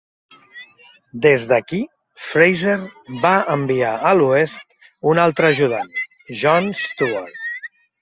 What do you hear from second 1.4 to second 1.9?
d'aquí,